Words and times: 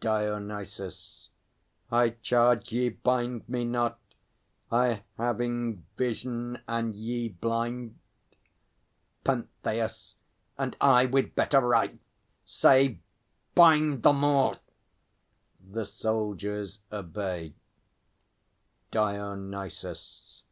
DIONYSUS. 0.00 1.30
I 1.90 2.10
charge 2.10 2.72
ye, 2.72 2.90
bind 2.90 3.48
Me 3.48 3.64
not! 3.64 3.98
I 4.70 5.02
having 5.16 5.86
vision 5.96 6.58
and 6.68 6.94
ye 6.94 7.30
blind! 7.30 7.98
PENTHEUS. 9.24 10.16
And 10.58 10.76
I, 10.78 11.06
with 11.06 11.34
better 11.34 11.60
right, 11.62 11.98
say 12.44 13.00
bind 13.54 14.02
the 14.02 14.12
more! 14.12 14.56
[The 15.58 15.86
soldiers 15.86 16.80
obey. 16.92 17.54
DIONYSUS. 18.92 20.42